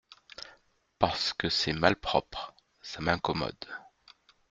Parce 0.97 1.31
que 1.31 1.47
c’est 1.47 1.73
malpropre; 1.73 2.55
ça 2.81 3.01
m’incommode… 3.01 3.65